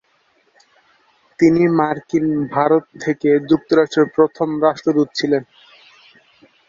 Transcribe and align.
তিনি 1.39 1.63
মার্কিন 1.79 2.25
ভারত 2.53 2.85
থেকে 3.03 3.29
যুক্তরাষ্ট্রের 3.49 4.07
প্রথম 4.15 4.49
রাষ্ট্রদূত 4.65 5.09
ছিলেন। 5.15 5.43